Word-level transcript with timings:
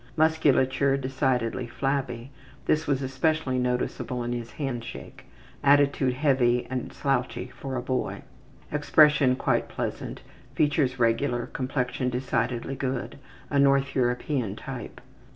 Musculature 0.17 0.97
decidedly 0.97 1.67
flabby; 1.67 2.31
this 2.65 2.87
was 2.87 3.03
especially 3.03 3.59
noticeable 3.59 4.23
in 4.23 4.33
his 4.33 4.53
handshake. 4.53 5.25
Attitude 5.63 6.13
heavy 6.15 6.65
and 6.71 6.91
slouchy 6.91 7.51
for 7.55 7.75
a 7.75 7.83
boy. 7.83 8.23
Expression 8.71 9.35
quite 9.35 9.69
pleasant; 9.69 10.23
features 10.55 10.97
regular; 10.97 11.45
complexion 11.45 12.09
decidedly 12.09 12.75
good. 12.75 13.19
A 13.51 13.59
North 13.59 13.93
European 13.93 14.55
type. 14.55 15.01